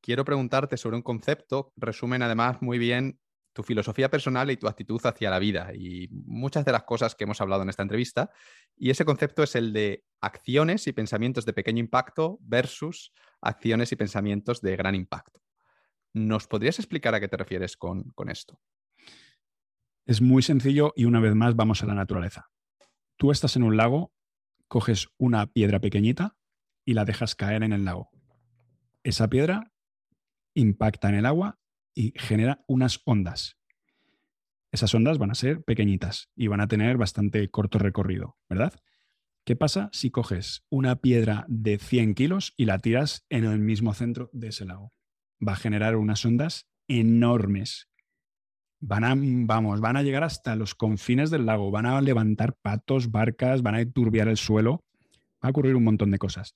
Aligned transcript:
quiero 0.00 0.24
preguntarte 0.24 0.76
sobre 0.76 0.96
un 0.96 1.02
concepto, 1.02 1.72
resumen 1.76 2.22
además 2.22 2.60
muy 2.60 2.78
bien 2.78 3.18
tu 3.52 3.62
filosofía 3.62 4.10
personal 4.10 4.50
y 4.50 4.56
tu 4.56 4.68
actitud 4.68 5.00
hacia 5.04 5.30
la 5.30 5.38
vida 5.38 5.72
y 5.74 6.08
muchas 6.10 6.64
de 6.64 6.72
las 6.72 6.84
cosas 6.84 7.14
que 7.14 7.24
hemos 7.24 7.40
hablado 7.40 7.62
en 7.62 7.68
esta 7.68 7.82
entrevista. 7.82 8.30
Y 8.76 8.90
ese 8.90 9.04
concepto 9.04 9.42
es 9.42 9.56
el 9.56 9.72
de 9.72 10.04
acciones 10.20 10.86
y 10.86 10.92
pensamientos 10.92 11.44
de 11.46 11.52
pequeño 11.52 11.80
impacto 11.80 12.38
versus 12.42 13.12
acciones 13.40 13.92
y 13.92 13.96
pensamientos 13.96 14.60
de 14.60 14.76
gran 14.76 14.94
impacto. 14.94 15.40
¿Nos 16.12 16.46
podrías 16.46 16.78
explicar 16.78 17.14
a 17.14 17.20
qué 17.20 17.28
te 17.28 17.36
refieres 17.36 17.76
con, 17.76 18.10
con 18.10 18.30
esto? 18.30 18.60
Es 20.06 20.20
muy 20.20 20.42
sencillo 20.42 20.92
y 20.96 21.04
una 21.04 21.20
vez 21.20 21.34
más 21.34 21.56
vamos 21.56 21.82
a 21.82 21.86
la 21.86 21.94
naturaleza. 21.94 22.50
Tú 23.16 23.30
estás 23.32 23.56
en 23.56 23.62
un 23.62 23.76
lago, 23.76 24.12
coges 24.68 25.08
una 25.18 25.46
piedra 25.46 25.80
pequeñita 25.80 26.36
y 26.84 26.94
la 26.94 27.04
dejas 27.04 27.34
caer 27.34 27.62
en 27.62 27.72
el 27.72 27.84
lago. 27.84 28.10
Esa 29.02 29.28
piedra 29.28 29.72
impacta 30.54 31.08
en 31.08 31.16
el 31.16 31.26
agua 31.26 31.58
y 31.94 32.12
genera 32.16 32.64
unas 32.66 33.00
ondas. 33.04 33.58
Esas 34.72 34.94
ondas 34.94 35.18
van 35.18 35.30
a 35.30 35.34
ser 35.34 35.64
pequeñitas 35.64 36.30
y 36.36 36.46
van 36.46 36.60
a 36.60 36.68
tener 36.68 36.96
bastante 36.96 37.48
corto 37.50 37.78
recorrido, 37.78 38.36
¿verdad? 38.48 38.72
¿Qué 39.44 39.56
pasa 39.56 39.88
si 39.92 40.10
coges 40.10 40.64
una 40.68 40.96
piedra 40.96 41.44
de 41.48 41.78
100 41.78 42.14
kilos 42.14 42.54
y 42.56 42.66
la 42.66 42.78
tiras 42.78 43.24
en 43.30 43.44
el 43.44 43.58
mismo 43.58 43.94
centro 43.94 44.30
de 44.32 44.48
ese 44.48 44.64
lago? 44.64 44.92
Va 45.46 45.54
a 45.54 45.56
generar 45.56 45.96
unas 45.96 46.24
ondas 46.24 46.68
enormes. 46.86 47.88
Van 48.80 49.04
a, 49.04 49.14
vamos, 49.16 49.80
van 49.80 49.96
a 49.96 50.02
llegar 50.02 50.22
hasta 50.22 50.54
los 50.56 50.74
confines 50.74 51.30
del 51.30 51.46
lago, 51.46 51.70
van 51.70 51.86
a 51.86 52.00
levantar 52.00 52.54
patos, 52.62 53.10
barcas, 53.10 53.62
van 53.62 53.74
a 53.74 53.90
turbiar 53.90 54.28
el 54.28 54.36
suelo. 54.36 54.84
Va 55.42 55.48
a 55.48 55.50
ocurrir 55.50 55.74
un 55.74 55.84
montón 55.84 56.10
de 56.10 56.18
cosas. 56.18 56.54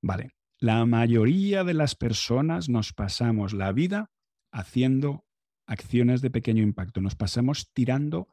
Vale, 0.00 0.30
la 0.62 0.86
mayoría 0.86 1.64
de 1.64 1.74
las 1.74 1.96
personas 1.96 2.68
nos 2.68 2.92
pasamos 2.92 3.52
la 3.52 3.72
vida 3.72 4.12
haciendo 4.52 5.26
acciones 5.66 6.22
de 6.22 6.30
pequeño 6.30 6.62
impacto. 6.62 7.00
Nos 7.00 7.16
pasamos 7.16 7.72
tirando 7.72 8.28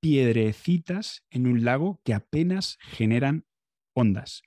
piedrecitas 0.00 1.24
en 1.30 1.46
un 1.46 1.64
lago 1.64 2.00
que 2.04 2.14
apenas 2.14 2.78
generan 2.80 3.46
ondas. 3.94 4.42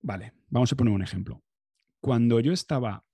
Vale, 0.00 0.32
vamos 0.48 0.72
a 0.72 0.76
poner 0.76 0.92
un 0.92 1.02
ejemplo. 1.02 1.44
Cuando 2.00 2.40
yo 2.40 2.52
estaba 2.52 3.06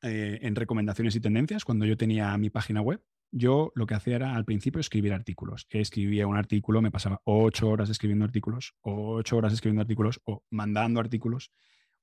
eh, 0.00 0.38
en 0.40 0.56
recomendaciones 0.56 1.14
y 1.14 1.20
tendencias, 1.20 1.66
cuando 1.66 1.84
yo 1.84 1.98
tenía 1.98 2.34
mi 2.38 2.48
página 2.48 2.80
web, 2.80 3.04
yo 3.32 3.72
lo 3.74 3.86
que 3.86 3.94
hacía 3.94 4.16
era 4.16 4.34
al 4.34 4.44
principio 4.44 4.80
escribir 4.80 5.12
artículos. 5.12 5.66
Escribía 5.70 6.26
un 6.26 6.36
artículo, 6.36 6.82
me 6.82 6.90
pasaba 6.90 7.20
ocho 7.24 7.68
horas 7.68 7.90
escribiendo 7.90 8.24
artículos, 8.24 8.74
ocho 8.80 9.36
horas 9.36 9.52
escribiendo 9.52 9.82
artículos 9.82 10.20
o 10.24 10.44
mandando 10.50 11.00
artículos, 11.00 11.52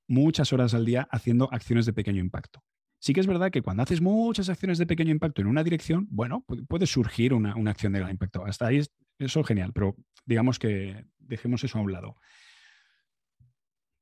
muchas 0.06 0.52
horas 0.52 0.74
al 0.74 0.84
día 0.84 1.06
haciendo 1.10 1.52
acciones 1.52 1.86
de 1.86 1.92
pequeño 1.92 2.20
impacto. 2.20 2.62
Sí 3.00 3.12
que 3.12 3.20
es 3.20 3.26
verdad 3.26 3.50
que 3.50 3.62
cuando 3.62 3.82
haces 3.82 4.00
muchas 4.00 4.48
acciones 4.48 4.78
de 4.78 4.86
pequeño 4.86 5.12
impacto 5.12 5.40
en 5.40 5.46
una 5.46 5.62
dirección, 5.62 6.08
bueno, 6.10 6.44
puede 6.66 6.86
surgir 6.86 7.32
una, 7.32 7.52
acción 7.70 7.92
de 7.92 8.00
gran 8.00 8.10
impacto. 8.10 8.44
Hasta 8.44 8.66
ahí 8.66 8.78
es, 8.78 8.90
eso 9.18 9.40
es 9.40 9.46
genial, 9.46 9.72
pero 9.72 9.96
digamos 10.24 10.58
que 10.58 11.04
dejemos 11.18 11.62
eso 11.62 11.78
a 11.78 11.82
un 11.82 11.92
lado. 11.92 12.16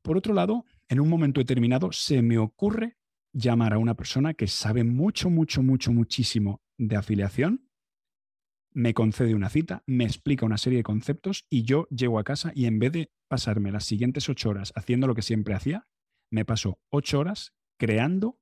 Por 0.02 0.16
otro 0.16 0.32
lado, 0.32 0.64
en 0.88 1.00
un 1.00 1.08
momento 1.08 1.40
determinado 1.40 1.90
se 1.92 2.22
me 2.22 2.38
ocurre 2.38 2.96
llamar 3.32 3.74
a 3.74 3.78
una 3.78 3.94
persona 3.94 4.32
que 4.32 4.46
sabe 4.46 4.82
mucho, 4.84 5.28
mucho, 5.28 5.62
mucho, 5.62 5.92
muchísimo 5.92 6.62
de 6.78 6.96
afiliación, 6.96 7.68
me 8.76 8.92
concede 8.92 9.34
una 9.34 9.48
cita, 9.48 9.82
me 9.86 10.04
explica 10.04 10.44
una 10.44 10.58
serie 10.58 10.78
de 10.78 10.82
conceptos 10.82 11.46
y 11.48 11.62
yo 11.62 11.88
llego 11.88 12.18
a 12.18 12.24
casa 12.24 12.52
y 12.54 12.66
en 12.66 12.78
vez 12.78 12.92
de 12.92 13.10
pasarme 13.26 13.72
las 13.72 13.86
siguientes 13.86 14.28
ocho 14.28 14.50
horas 14.50 14.72
haciendo 14.76 15.06
lo 15.06 15.14
que 15.14 15.22
siempre 15.22 15.54
hacía, 15.54 15.88
me 16.30 16.44
paso 16.44 16.78
ocho 16.90 17.20
horas 17.20 17.54
creando 17.78 18.38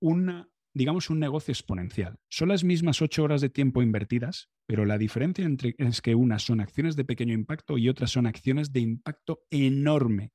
una, 0.00 0.48
digamos, 0.72 1.10
un 1.10 1.20
negocio 1.20 1.52
exponencial. 1.52 2.18
Son 2.30 2.48
las 2.48 2.64
mismas 2.64 3.02
ocho 3.02 3.24
horas 3.24 3.42
de 3.42 3.50
tiempo 3.50 3.82
invertidas, 3.82 4.48
pero 4.66 4.86
la 4.86 4.96
diferencia 4.96 5.44
entre, 5.44 5.74
es 5.78 6.00
que 6.00 6.14
unas 6.14 6.42
son 6.42 6.60
acciones 6.60 6.96
de 6.96 7.04
pequeño 7.04 7.34
impacto 7.34 7.76
y 7.76 7.88
otras 7.88 8.10
son 8.10 8.26
acciones 8.26 8.72
de 8.72 8.80
impacto 8.80 9.44
enorme, 9.50 10.32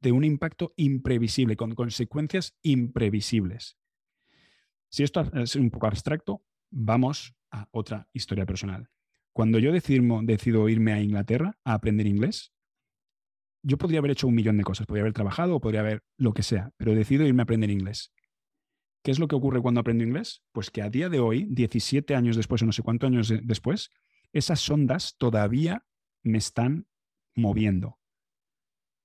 de 0.00 0.12
un 0.12 0.24
impacto 0.24 0.72
imprevisible, 0.76 1.56
con 1.56 1.74
consecuencias 1.74 2.56
imprevisibles. 2.62 3.76
Si 4.88 5.02
esto 5.02 5.30
es 5.34 5.56
un 5.56 5.70
poco 5.70 5.86
abstracto, 5.86 6.42
vamos 6.70 7.34
a 7.50 7.68
otra 7.70 8.08
historia 8.12 8.46
personal. 8.46 8.88
Cuando 9.32 9.58
yo 9.58 9.72
decido, 9.72 10.20
decido 10.22 10.68
irme 10.68 10.92
a 10.92 11.02
Inglaterra 11.02 11.58
a 11.64 11.74
aprender 11.74 12.06
inglés, 12.06 12.52
yo 13.62 13.78
podría 13.78 13.98
haber 13.98 14.12
hecho 14.12 14.28
un 14.28 14.34
millón 14.34 14.56
de 14.56 14.64
cosas, 14.64 14.86
podría 14.86 15.02
haber 15.02 15.12
trabajado 15.12 15.56
o 15.56 15.60
podría 15.60 15.80
haber 15.80 16.04
lo 16.16 16.32
que 16.32 16.42
sea, 16.42 16.72
pero 16.76 16.94
decido 16.94 17.26
irme 17.26 17.42
a 17.42 17.44
aprender 17.44 17.70
inglés. 17.70 18.12
¿Qué 19.02 19.10
es 19.10 19.18
lo 19.18 19.28
que 19.28 19.36
ocurre 19.36 19.60
cuando 19.60 19.80
aprendo 19.80 20.04
inglés? 20.04 20.42
Pues 20.52 20.70
que 20.70 20.82
a 20.82 20.90
día 20.90 21.08
de 21.08 21.20
hoy, 21.20 21.46
17 21.50 22.14
años 22.14 22.36
después 22.36 22.62
o 22.62 22.66
no 22.66 22.72
sé 22.72 22.82
cuántos 22.82 23.08
años 23.08 23.32
después, 23.42 23.90
esas 24.32 24.68
ondas 24.68 25.16
todavía 25.18 25.84
me 26.22 26.38
están 26.38 26.86
moviendo. 27.34 27.98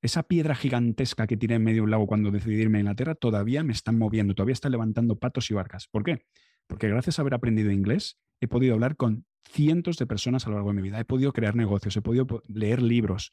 Esa 0.01 0.23
piedra 0.23 0.55
gigantesca 0.55 1.27
que 1.27 1.37
tiré 1.37 1.55
en 1.55 1.63
medio 1.63 1.77
de 1.77 1.81
un 1.81 1.91
lago 1.91 2.07
cuando 2.07 2.31
decidí 2.31 2.61
irme 2.61 2.79
a 2.79 2.81
Inglaterra 2.81 3.15
todavía 3.15 3.63
me 3.63 3.73
están 3.73 3.97
moviendo, 3.97 4.33
todavía 4.33 4.53
está 4.53 4.69
levantando 4.69 5.17
patos 5.17 5.51
y 5.51 5.53
barcas. 5.53 5.87
¿Por 5.87 6.03
qué? 6.03 6.25
Porque 6.67 6.87
gracias 6.87 7.19
a 7.19 7.21
haber 7.21 7.33
aprendido 7.33 7.71
inglés, 7.71 8.19
he 8.39 8.47
podido 8.47 8.73
hablar 8.73 8.95
con 8.95 9.25
cientos 9.49 9.97
de 9.97 10.07
personas 10.07 10.45
a 10.45 10.49
lo 10.49 10.55
largo 10.55 10.69
de 10.69 10.75
mi 10.75 10.81
vida. 10.81 10.99
He 10.99 11.05
podido 11.05 11.33
crear 11.33 11.55
negocios, 11.55 11.95
he 11.97 12.01
podido 12.01 12.43
leer 12.47 12.81
libros, 12.81 13.31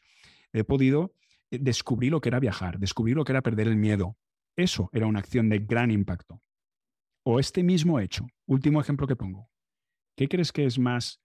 he 0.53 0.65
podido 0.65 1.15
eh, 1.51 1.59
descubrir 1.59 2.13
lo 2.13 2.21
que 2.21 2.29
era 2.29 2.41
viajar, 2.41 2.79
descubrir 2.79 3.17
lo 3.17 3.25
que 3.25 3.33
era 3.33 3.43
perder 3.43 3.69
el 3.69 3.77
miedo. 3.77 4.17
Eso 4.57 4.91
era 4.93 5.07
una 5.07 5.21
acción 5.21 5.49
de 5.49 5.61
gran 5.61 5.91
impacto 5.91 6.43
o 7.31 7.39
este 7.39 7.63
mismo 7.63 8.01
hecho, 8.01 8.27
último 8.47 8.81
ejemplo 8.81 9.07
que 9.07 9.15
pongo, 9.15 9.51
¿qué 10.17 10.29
crees 10.29 10.51
que 10.51 10.65
es 10.65 10.79
más? 10.79 11.21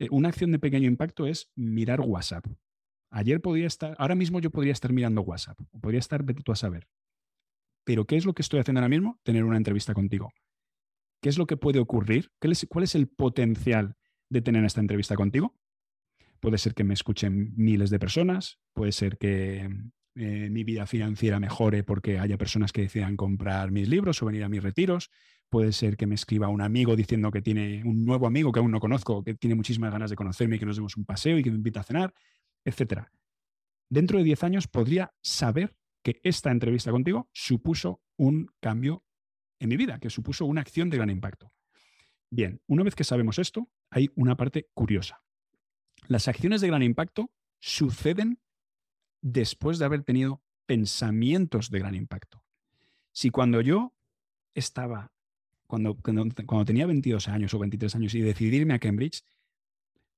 Eh, 0.00 0.08
una 0.10 0.28
acción 0.28 0.50
de 0.50 0.58
pequeño 0.58 0.88
impacto 0.88 1.28
es 1.28 1.48
mirar 1.54 2.00
WhatsApp. 2.00 2.44
Ayer 3.16 3.40
podría 3.40 3.68
estar, 3.68 3.94
ahora 4.00 4.16
mismo 4.16 4.40
yo 4.40 4.50
podría 4.50 4.72
estar 4.72 4.92
mirando 4.92 5.22
WhatsApp, 5.22 5.60
o 5.70 5.78
podría 5.78 6.00
estar, 6.00 6.24
vete 6.24 6.42
tú 6.42 6.50
a 6.50 6.56
saber. 6.56 6.88
Pero 7.84 8.06
¿qué 8.06 8.16
es 8.16 8.26
lo 8.26 8.34
que 8.34 8.42
estoy 8.42 8.58
haciendo 8.58 8.80
ahora 8.80 8.88
mismo? 8.88 9.20
Tener 9.22 9.44
una 9.44 9.56
entrevista 9.56 9.94
contigo. 9.94 10.32
¿Qué 11.22 11.28
es 11.28 11.38
lo 11.38 11.46
que 11.46 11.56
puede 11.56 11.78
ocurrir? 11.78 12.32
¿Cuál 12.68 12.82
es 12.82 12.94
el 12.96 13.06
potencial 13.06 13.94
de 14.28 14.42
tener 14.42 14.64
esta 14.64 14.80
entrevista 14.80 15.14
contigo? 15.14 15.54
Puede 16.40 16.58
ser 16.58 16.74
que 16.74 16.82
me 16.82 16.92
escuchen 16.92 17.54
miles 17.56 17.88
de 17.90 18.00
personas, 18.00 18.58
puede 18.72 18.90
ser 18.90 19.16
que 19.16 19.70
eh, 20.16 20.50
mi 20.50 20.64
vida 20.64 20.84
financiera 20.84 21.38
mejore 21.38 21.84
porque 21.84 22.18
haya 22.18 22.36
personas 22.36 22.72
que 22.72 22.82
decidan 22.82 23.16
comprar 23.16 23.70
mis 23.70 23.88
libros 23.88 24.20
o 24.22 24.26
venir 24.26 24.42
a 24.42 24.48
mis 24.48 24.62
retiros, 24.62 25.12
puede 25.48 25.70
ser 25.70 25.96
que 25.96 26.08
me 26.08 26.16
escriba 26.16 26.48
un 26.48 26.62
amigo 26.62 26.96
diciendo 26.96 27.30
que 27.30 27.42
tiene 27.42 27.82
un 27.84 28.04
nuevo 28.04 28.26
amigo 28.26 28.50
que 28.50 28.58
aún 28.58 28.72
no 28.72 28.80
conozco, 28.80 29.22
que 29.22 29.34
tiene 29.34 29.54
muchísimas 29.54 29.92
ganas 29.92 30.10
de 30.10 30.16
conocerme 30.16 30.56
y 30.56 30.58
que 30.58 30.66
nos 30.66 30.74
demos 30.74 30.96
un 30.96 31.04
paseo 31.04 31.38
y 31.38 31.44
que 31.44 31.50
me 31.50 31.56
invita 31.56 31.78
a 31.78 31.84
cenar, 31.84 32.12
etc. 32.64 33.08
Dentro 33.88 34.18
de 34.18 34.24
10 34.24 34.44
años 34.44 34.68
podría 34.68 35.14
saber 35.22 35.76
que 36.02 36.20
esta 36.22 36.50
entrevista 36.50 36.90
contigo 36.90 37.28
supuso 37.32 38.02
un 38.16 38.50
cambio 38.60 39.04
en 39.58 39.68
mi 39.68 39.76
vida, 39.76 39.98
que 39.98 40.10
supuso 40.10 40.44
una 40.44 40.60
acción 40.60 40.90
de 40.90 40.98
gran 40.98 41.10
impacto. 41.10 41.52
Bien, 42.30 42.60
una 42.66 42.82
vez 42.82 42.94
que 42.94 43.04
sabemos 43.04 43.38
esto, 43.38 43.70
hay 43.90 44.10
una 44.14 44.36
parte 44.36 44.68
curiosa. 44.74 45.22
Las 46.08 46.28
acciones 46.28 46.60
de 46.60 46.68
gran 46.68 46.82
impacto 46.82 47.30
suceden 47.60 48.40
después 49.22 49.78
de 49.78 49.84
haber 49.86 50.02
tenido 50.02 50.42
pensamientos 50.66 51.70
de 51.70 51.78
gran 51.78 51.94
impacto. 51.94 52.42
Si 53.12 53.30
cuando 53.30 53.60
yo 53.60 53.94
estaba 54.54 55.14
cuando, 55.66 55.96
cuando, 55.96 56.64
tenía 56.64 56.86
22 56.86 57.28
años 57.28 57.54
o 57.54 57.58
23 57.58 57.94
años 57.96 58.14
y 58.14 58.20
decidí 58.20 58.56
irme 58.56 58.74
a 58.74 58.78
Cambridge, 58.78 59.24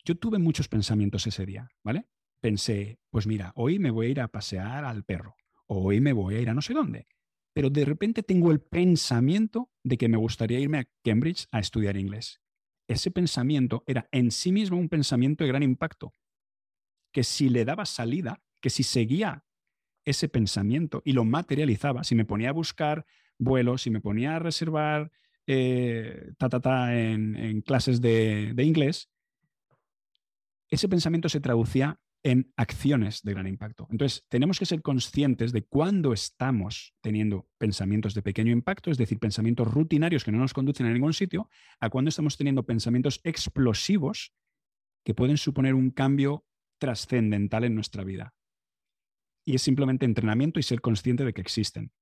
yo 0.04 0.16
tuve 0.16 0.38
muchos 0.38 0.68
pensamientos 0.68 1.26
ese 1.26 1.46
día, 1.46 1.68
¿vale? 1.82 2.06
Pensé, 2.40 2.98
pues 3.10 3.26
mira, 3.26 3.52
hoy 3.54 3.78
me 3.78 3.90
voy 3.90 4.06
a 4.06 4.10
ir 4.10 4.20
a 4.20 4.28
pasear 4.28 4.84
al 4.84 5.04
perro, 5.04 5.36
o 5.66 5.82
hoy 5.84 6.00
me 6.00 6.12
voy 6.12 6.36
a 6.36 6.40
ir 6.40 6.48
a 6.48 6.54
no 6.54 6.62
sé 6.62 6.74
dónde. 6.74 7.06
Pero 7.54 7.70
de 7.70 7.84
repente 7.84 8.22
tengo 8.22 8.52
el 8.52 8.60
pensamiento 8.60 9.70
de 9.82 9.96
que 9.96 10.08
me 10.08 10.18
gustaría 10.18 10.60
irme 10.60 10.78
a 10.78 10.88
Cambridge 11.02 11.46
a 11.50 11.60
estudiar 11.60 11.96
inglés. 11.96 12.40
Ese 12.88 13.10
pensamiento 13.10 13.82
era 13.86 14.08
en 14.12 14.30
sí 14.30 14.52
mismo 14.52 14.78
un 14.78 14.88
pensamiento 14.88 15.42
de 15.42 15.48
gran 15.48 15.62
impacto, 15.62 16.14
que 17.12 17.24
si 17.24 17.48
le 17.48 17.64
daba 17.64 17.86
salida, 17.86 18.42
que 18.60 18.70
si 18.70 18.82
seguía 18.82 19.44
ese 20.04 20.28
pensamiento 20.28 21.02
y 21.04 21.12
lo 21.12 21.24
materializaba, 21.24 22.04
si 22.04 22.14
me 22.14 22.24
ponía 22.24 22.50
a 22.50 22.52
buscar 22.52 23.06
vuelos, 23.38 23.82
si 23.82 23.90
me 23.90 24.00
ponía 24.00 24.36
a 24.36 24.38
reservar 24.38 25.10
eh, 25.46 26.32
ta, 26.38 26.48
ta, 26.48 26.60
ta, 26.60 26.96
en, 26.96 27.62
clases 27.62 28.00
de, 28.00 28.52
de 28.54 28.64
inglés, 28.64 29.10
ese 30.68 30.88
pensamiento 30.88 31.28
se 31.28 31.40
traducía 31.40 32.00
en 32.26 32.52
acciones 32.56 33.22
de 33.22 33.34
gran 33.34 33.46
impacto. 33.46 33.86
Entonces, 33.88 34.26
tenemos 34.28 34.58
que 34.58 34.66
ser 34.66 34.82
conscientes 34.82 35.52
de 35.52 35.62
cuándo 35.62 36.12
estamos 36.12 36.92
teniendo 37.00 37.48
pensamientos 37.56 38.14
de 38.14 38.22
pequeño 38.22 38.50
impacto, 38.50 38.90
es 38.90 38.98
decir, 38.98 39.20
pensamientos 39.20 39.72
rutinarios 39.72 40.24
que 40.24 40.32
no 40.32 40.38
nos 40.38 40.52
conducen 40.52 40.86
a 40.86 40.92
ningún 40.92 41.12
sitio, 41.12 41.48
a 41.78 41.88
cuándo 41.88 42.08
estamos 42.08 42.36
teniendo 42.36 42.66
pensamientos 42.66 43.20
explosivos 43.22 44.34
que 45.04 45.14
pueden 45.14 45.36
suponer 45.36 45.74
un 45.74 45.92
cambio 45.92 46.44
trascendental 46.80 47.62
en 47.62 47.76
nuestra 47.76 48.02
vida. 48.02 48.34
Y 49.46 49.54
es 49.54 49.62
simplemente 49.62 50.04
entrenamiento 50.04 50.58
y 50.58 50.64
ser 50.64 50.80
consciente 50.80 51.24
de 51.24 51.32
que 51.32 51.42
existen. 51.42 51.92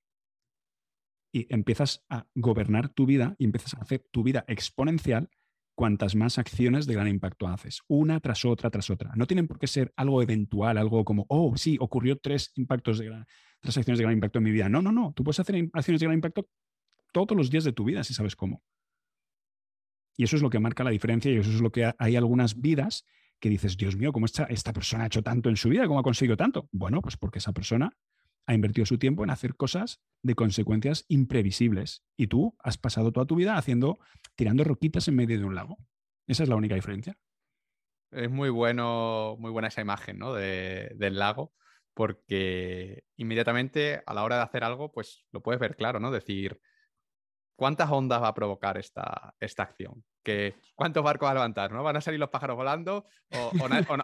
y 1.35 1.53
empiezas 1.53 2.05
a 2.09 2.29
gobernar 2.37 2.89
tu 2.91 3.07
vida 3.07 3.35
y 3.39 3.45
empiezas 3.45 3.75
a 3.75 3.81
hacer 3.81 4.07
tu 4.13 4.23
vida 4.23 4.45
exponencial 4.47 5.29
cuantas 5.75 6.15
más 6.15 6.39
acciones 6.39 6.87
de 6.87 6.95
gran 6.95 7.09
impacto 7.09 7.49
haces, 7.49 7.83
una 7.89 8.21
tras 8.21 8.45
otra, 8.45 8.71
tras 8.71 8.91
otra. 8.91 9.13
No 9.17 9.27
tienen 9.27 9.47
por 9.47 9.59
qué 9.59 9.67
ser 9.67 9.93
algo 9.97 10.23
eventual, 10.23 10.79
algo 10.79 11.05
como, 11.05 11.27
oh, 11.29 11.57
sí, 11.57 11.77
ocurrió 11.81 12.19
tres 12.19 12.53
impactos 12.55 12.99
de 12.99 13.07
gran, 13.07 13.27
tres 13.61 13.77
acciones 13.77 13.99
de 13.99 14.05
gran 14.05 14.15
impacto 14.15 14.39
en 14.39 14.45
mi 14.45 14.53
vida. 14.53 14.69
No, 14.69 14.83
no, 14.83 14.93
no. 14.93 15.13
Tú 15.15 15.25
puedes 15.25 15.41
hacer 15.41 15.69
acciones 15.73 16.01
de 16.01 16.07
gran 16.07 16.15
impacto 16.15 16.49
todos 17.13 17.37
los 17.37 17.51
días 17.51 17.65
de 17.65 17.73
tu 17.73 17.85
vida 17.85 18.05
si 18.05 18.15
sabes 18.15 18.37
cómo. 18.37 18.63
Y 20.17 20.25
eso 20.25 20.37
es 20.37 20.43
lo 20.43 20.51
que 20.51 20.61
marca 20.61 20.85
la 20.85 20.91
diferencia 20.91 21.31
y 21.33 21.37
eso 21.37 21.51
es 21.51 21.61
lo 21.61 21.73
que 21.73 21.93
hay 21.99 22.17
algunas 22.17 22.61
vidas 22.61 23.05
que 23.41 23.49
dices, 23.49 23.77
Dios 23.77 23.97
mío, 23.97 24.13
¿cómo 24.13 24.27
esta, 24.27 24.45
esta 24.45 24.73
persona 24.73 25.05
ha 25.05 25.07
hecho 25.09 25.23
tanto 25.23 25.49
en 25.49 25.57
su 25.57 25.69
vida? 25.69 25.87
¿Cómo 25.87 25.99
ha 25.99 26.05
conseguido 26.05 26.37
tanto? 26.37 26.69
Bueno, 26.71 27.03
pues 27.03 27.17
porque 27.17 27.41
esa 27.41 27.53
persona 27.53 27.91
ha 28.47 28.55
invertido 28.55 28.87
su 28.87 28.99
tiempo 28.99 29.25
en 29.25 29.31
hacer 29.31 29.57
cosas 29.57 30.01
de 30.23 30.35
consecuencias 30.35 31.05
imprevisibles 31.09 32.05
y 32.17 32.27
tú 32.27 32.57
has 32.59 32.79
pasado 32.79 33.13
toda 33.13 33.27
tu 33.27 33.37
vida 33.37 33.57
haciendo, 33.57 33.99
tirando 34.37 34.65
roquitas 34.65 35.09
en 35.09 35.17
medio 35.17 35.39
de 35.39 35.45
un 35.45 35.55
lago. 35.55 35.79
Esa 36.27 36.43
es 36.43 36.49
la 36.49 36.57
única 36.57 36.75
diferencia. 36.75 37.17
Es 38.11 38.31
muy 38.31 38.49
bueno, 38.49 39.37
muy 39.39 39.51
buena 39.51 39.69
esa 39.69 39.81
imagen 39.81 40.19
¿no? 40.19 40.35
del 40.35 41.19
lago, 41.19 41.53
porque 41.95 43.05
inmediatamente 43.17 44.03
a 44.07 44.15
la 44.15 44.23
hora 44.23 44.37
de 44.37 44.43
hacer 44.43 44.65
algo, 44.65 44.93
pues 44.93 45.25
lo 45.33 45.43
puedes 45.43 45.61
ver 45.61 45.77
claro, 45.77 45.99
¿no? 45.99 46.11
Decir, 46.11 46.61
¿cuántas 47.57 47.91
ondas 47.91 48.23
va 48.23 48.29
a 48.29 48.35
provocar 48.35 48.79
esta, 48.79 49.35
esta 49.41 49.65
acción? 49.65 50.05
Que, 50.23 50.55
¿Cuántos 50.75 51.03
barcos 51.03 51.27
va 51.27 51.33
a 51.33 51.35
levantar? 51.35 51.73
¿no? 51.73 51.83
¿Van 51.83 51.97
a 51.97 52.01
salir 52.01 52.21
los 52.21 52.31
pájaros 52.31 52.57
volando 52.57 53.07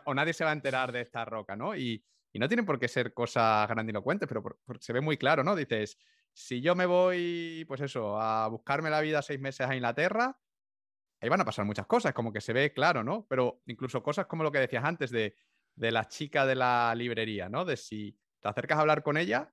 o, 0.05 0.15
nadie 0.15 0.33
se 0.33 0.45
va 0.45 0.51
a 0.51 0.55
enterar 0.55 0.93
de 0.93 1.01
esta 1.01 1.25
roca? 1.25 1.57
¿no? 1.57 1.77
Y, 1.77 2.05
y 2.33 2.39
no 2.39 2.49
tienen 2.49 2.67
por 2.67 2.79
qué 2.79 2.89
ser 2.89 3.15
cosas 3.15 3.69
grandilocuentes, 3.69 4.29
pero 4.29 4.43
se 4.81 4.93
ve 4.93 5.01
muy 5.01 5.17
claro, 5.17 5.43
¿no? 5.45 5.57
Dices, 5.57 5.99
si 6.33 6.61
yo 6.61 6.75
me 6.75 6.87
voy, 6.87 7.65
pues 7.67 7.81
eso, 7.81 8.21
a 8.21 8.49
buscarme 8.49 8.91
la 8.91 9.01
vida 9.01 9.23
seis 9.23 9.41
meses 9.41 9.67
a 9.69 9.75
Inglaterra, 9.75 10.39
ahí 11.21 11.29
van 11.29 11.41
a 11.41 11.45
pasar 11.45 11.65
muchas 11.65 11.87
cosas, 11.87 12.13
como 12.13 12.33
que 12.33 12.41
se 12.41 12.53
ve 12.53 12.73
claro, 12.73 13.05
¿no? 13.05 13.27
Pero 13.29 13.63
incluso 13.67 14.03
cosas 14.03 14.27
como 14.27 14.43
lo 14.43 14.53
que 14.53 14.59
decías 14.59 14.85
antes 14.85 15.11
de, 15.11 15.37
de 15.75 15.91
la 15.91 16.09
chica 16.09 16.47
de 16.47 16.55
la 16.55 16.95
librería, 16.95 17.49
¿no? 17.49 17.65
De 17.65 17.77
si 17.77 18.19
te 18.41 18.49
acercas 18.49 18.79
a 18.79 18.81
hablar 18.83 19.03
con 19.03 19.17
ella, 19.17 19.53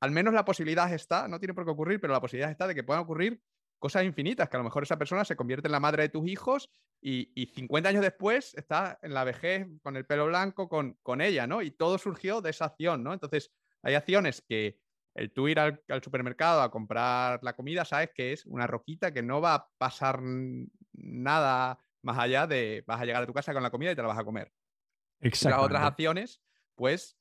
al 0.00 0.10
menos 0.10 0.34
la 0.34 0.44
posibilidad 0.44 0.92
está, 0.92 1.28
no 1.28 1.38
tiene 1.38 1.54
por 1.54 1.64
qué 1.64 1.70
ocurrir, 1.70 2.00
pero 2.00 2.12
la 2.12 2.20
posibilidad 2.20 2.50
está 2.50 2.66
de 2.66 2.74
que 2.74 2.82
puedan 2.82 3.04
ocurrir 3.04 3.40
cosas 3.78 4.04
infinitas, 4.04 4.48
que 4.48 4.56
a 4.56 4.58
lo 4.58 4.64
mejor 4.64 4.82
esa 4.82 4.96
persona 4.96 5.24
se 5.24 5.36
convierte 5.36 5.68
en 5.68 5.72
la 5.72 5.80
madre 5.80 6.04
de 6.04 6.08
tus 6.08 6.28
hijos 6.28 6.70
y, 7.00 7.32
y 7.40 7.46
50 7.46 7.88
años 7.88 8.02
después 8.02 8.54
está 8.54 8.98
en 9.02 9.14
la 9.14 9.24
vejez 9.24 9.66
con 9.82 9.96
el 9.96 10.06
pelo 10.06 10.26
blanco 10.26 10.68
con, 10.68 10.94
con, 11.02 11.20
ella, 11.20 11.46
¿no? 11.46 11.62
Y 11.62 11.72
todo 11.72 11.98
surgió 11.98 12.40
de 12.40 12.50
esa 12.50 12.66
acción, 12.66 13.02
¿no? 13.02 13.12
Entonces, 13.12 13.52
hay 13.82 13.94
acciones 13.94 14.40
que 14.40 14.80
el 15.14 15.32
tú 15.32 15.48
ir 15.48 15.60
al, 15.60 15.82
al, 15.88 16.02
supermercado 16.02 16.62
a 16.62 16.70
comprar 16.70 17.40
la 17.42 17.54
comida, 17.54 17.84
sabes 17.84 18.10
que 18.14 18.32
es 18.32 18.46
una 18.46 18.66
roquita 18.66 19.12
que 19.12 19.22
no 19.22 19.40
va 19.40 19.54
a 19.54 19.68
pasar 19.78 20.20
nada 20.92 21.78
más 22.02 22.18
allá 22.18 22.46
de 22.46 22.82
vas 22.86 23.00
a 23.00 23.04
llegar 23.04 23.22
a 23.22 23.26
tu 23.26 23.32
casa 23.32 23.52
con 23.52 23.62
la 23.62 23.70
comida 23.70 23.92
y 23.92 23.96
te 23.96 24.02
la 24.02 24.08
vas 24.08 24.18
a 24.18 24.24
comer. 24.24 24.52
Exacto. 25.20 25.56
Las 25.56 25.66
otras 25.66 25.84
acciones, 25.84 26.42
pues 26.74 27.16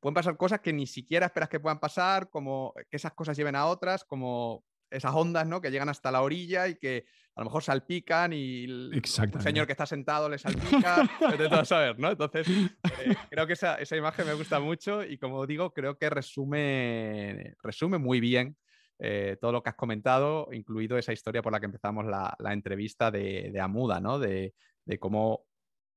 pueden 0.00 0.14
pasar 0.14 0.36
cosas 0.36 0.60
que 0.60 0.72
ni 0.72 0.86
siquiera 0.86 1.26
esperas 1.26 1.48
que 1.48 1.60
puedan 1.60 1.80
pasar, 1.80 2.30
como 2.30 2.72
que 2.88 2.96
esas 2.96 3.12
cosas 3.12 3.36
lleven 3.36 3.56
a 3.56 3.66
otras, 3.66 4.04
como 4.04 4.64
esas 4.90 5.14
ondas, 5.14 5.46
¿no? 5.46 5.60
Que 5.60 5.70
llegan 5.70 5.88
hasta 5.88 6.10
la 6.10 6.22
orilla 6.22 6.68
y 6.68 6.76
que 6.76 7.04
a 7.38 7.42
lo 7.42 7.44
mejor 7.44 7.62
salpican 7.62 8.32
y 8.32 8.64
el 8.64 9.02
señor 9.38 9.64
que 9.64 9.72
está 9.72 9.86
sentado 9.86 10.28
le 10.28 10.38
salpica, 10.38 11.08
todo 11.38 11.64
saber, 11.64 11.96
¿no? 11.96 12.10
Entonces, 12.10 12.48
eh, 12.48 13.14
creo 13.30 13.46
que 13.46 13.52
esa, 13.52 13.76
esa, 13.76 13.96
imagen 13.96 14.26
me 14.26 14.34
gusta 14.34 14.58
mucho 14.58 15.04
y 15.04 15.18
como 15.18 15.46
digo, 15.46 15.72
creo 15.72 15.96
que 15.96 16.10
resume, 16.10 17.54
resume 17.62 17.98
muy 17.98 18.18
bien 18.18 18.56
eh, 18.98 19.36
todo 19.40 19.52
lo 19.52 19.62
que 19.62 19.70
has 19.70 19.76
comentado, 19.76 20.48
incluido 20.50 20.98
esa 20.98 21.12
historia 21.12 21.40
por 21.40 21.52
la 21.52 21.60
que 21.60 21.66
empezamos 21.66 22.06
la, 22.06 22.34
la 22.40 22.52
entrevista 22.52 23.12
de, 23.12 23.50
de, 23.52 23.60
Amuda, 23.60 24.00
¿no? 24.00 24.18
De, 24.18 24.54
de 24.84 24.98
cómo 24.98 25.46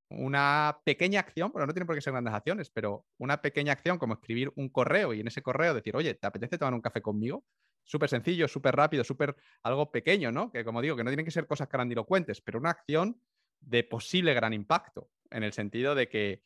una 0.10 0.80
pequeña 0.86 1.22
acción, 1.22 1.52
pero 1.52 1.66
no 1.66 1.74
tiene 1.74 1.88
por 1.88 1.96
qué 1.96 2.02
ser 2.02 2.14
grandes 2.14 2.36
acciones, 2.36 2.70
pero 2.70 3.08
una 3.18 3.42
pequeña 3.42 3.74
acción 3.74 3.98
como 3.98 4.14
escribir 4.14 4.52
un 4.58 4.70
correo 4.70 5.12
y 5.12 5.22
en 5.22 5.28
ese 5.28 5.42
correo 5.42 5.74
decir, 5.74 5.96
oye, 5.96 6.14
¿te 6.14 6.28
apetece 6.28 6.60
tomar 6.60 6.76
un 6.76 6.82
café 6.82 7.02
conmigo? 7.02 7.44
Súper 7.84 8.10
sencillo, 8.10 8.48
súper 8.48 8.76
rápido, 8.76 9.04
súper 9.04 9.36
algo 9.64 9.92
pequeño, 9.92 10.32
¿no? 10.32 10.52
Que 10.52 10.64
como 10.64 10.82
digo, 10.82 10.96
que 10.96 11.04
no 11.04 11.10
tienen 11.10 11.26
que 11.26 11.32
ser 11.32 11.48
cosas 11.48 11.70
grandilocuentes, 11.70 12.42
pero 12.42 12.60
una 12.60 12.72
acción 12.72 13.22
de 13.60 13.84
posible 13.84 14.34
gran 14.34 14.54
impacto, 14.54 15.10
en 15.30 15.44
el 15.44 15.54
sentido 15.54 15.96
de 15.96 16.10
que 16.10 16.44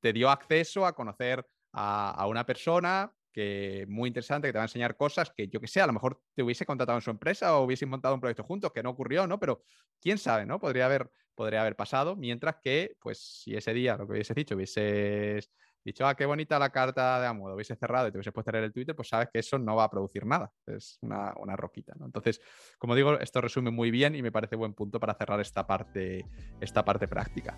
te 0.00 0.12
dio 0.12 0.30
acceso 0.30 0.86
a 0.86 0.94
conocer 0.94 1.46
a, 1.72 2.26
una 2.26 2.44
persona 2.44 3.12
que 3.32 3.86
muy 3.88 4.08
interesante, 4.08 4.48
que 4.48 4.52
te 4.52 4.58
va 4.58 4.64
a 4.64 4.66
enseñar 4.66 4.96
cosas 4.96 5.30
que 5.30 5.46
yo 5.46 5.60
que 5.60 5.68
sé, 5.68 5.80
a 5.80 5.86
lo 5.86 5.92
mejor 5.92 6.20
te 6.34 6.42
hubiese 6.42 6.66
contratado 6.66 6.98
en 6.98 7.02
su 7.02 7.10
empresa 7.10 7.56
o 7.56 7.64
hubiese 7.64 7.86
montado 7.86 8.14
un 8.14 8.20
proyecto 8.20 8.42
juntos, 8.42 8.72
que 8.72 8.82
no 8.82 8.90
ocurrió, 8.90 9.26
¿no? 9.28 9.38
Pero 9.38 9.62
quién 10.00 10.18
sabe, 10.18 10.46
¿no? 10.46 10.58
Podría 10.58 10.86
haber, 10.86 11.10
podría 11.36 11.60
haber 11.60 11.76
pasado, 11.76 12.16
mientras 12.16 12.56
que, 12.62 12.96
pues, 12.98 13.20
si 13.20 13.54
ese 13.54 13.72
día, 13.72 13.96
lo 13.96 14.06
que 14.06 14.14
hubiese 14.14 14.34
dicho, 14.34 14.56
hubieses 14.56 15.48
dicho, 15.84 16.06
ah, 16.06 16.14
qué 16.14 16.26
bonita 16.26 16.58
la 16.58 16.70
carta 16.70 17.20
de 17.20 17.26
Amudo, 17.26 17.54
hubiese 17.54 17.76
cerrado 17.76 18.08
y 18.08 18.10
te 18.10 18.18
hubiese 18.18 18.32
puesto 18.32 18.50
a 18.50 18.52
leer 18.52 18.64
el 18.64 18.72
Twitter, 18.72 18.94
pues 18.94 19.08
sabes 19.08 19.28
que 19.32 19.38
eso 19.38 19.58
no 19.58 19.76
va 19.76 19.84
a 19.84 19.90
producir 19.90 20.26
nada. 20.26 20.50
Es 20.66 20.98
una, 21.02 21.32
una 21.38 21.56
roquita, 21.56 21.94
¿no? 21.98 22.06
Entonces, 22.06 22.40
como 22.78 22.94
digo, 22.94 23.18
esto 23.18 23.40
resume 23.40 23.70
muy 23.70 23.90
bien 23.90 24.14
y 24.14 24.22
me 24.22 24.32
parece 24.32 24.56
buen 24.56 24.74
punto 24.74 25.00
para 25.00 25.14
cerrar 25.14 25.40
esta 25.40 25.66
parte, 25.66 26.26
esta 26.60 26.84
parte 26.84 27.08
práctica. 27.08 27.56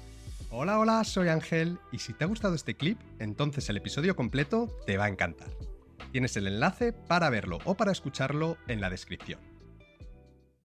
Hola, 0.51 0.79
hola, 0.79 1.05
soy 1.05 1.29
Ángel 1.29 1.79
y 1.93 1.99
si 1.99 2.13
te 2.13 2.25
ha 2.25 2.27
gustado 2.27 2.55
este 2.55 2.75
clip, 2.75 3.01
entonces 3.19 3.69
el 3.71 3.79
episodio 3.79 4.15
completo 4.15 4.69
te 4.87 4.97
va 4.97 5.07
a 5.07 5.09
encantar. 5.09 5.49
Tienes 6.13 6.37
el 6.37 6.47
enlace 6.47 6.93
para 6.93 7.31
verlo 7.31 7.59
o 7.65 7.75
para 7.75 7.93
escucharlo 7.93 8.59
en 8.69 8.81
la 8.81 8.91
descripción. 8.91 9.52